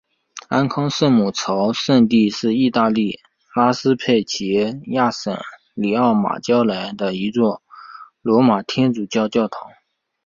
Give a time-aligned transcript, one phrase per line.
[0.47, 3.19] 安康圣母朝圣地是意大利
[3.55, 4.47] 拉斯佩齐
[4.87, 5.37] 亚省
[5.75, 7.61] 里奥马焦雷的一座
[8.23, 9.69] 罗马天主教教堂。